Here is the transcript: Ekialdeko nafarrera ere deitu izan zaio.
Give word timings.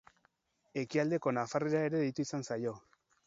Ekialdeko 0.83 1.33
nafarrera 1.39 1.83
ere 1.91 2.01
deitu 2.07 2.27
izan 2.29 2.47
zaio. 2.51 2.77